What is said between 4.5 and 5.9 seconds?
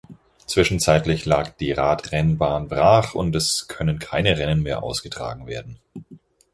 mehr ausgetragen werden.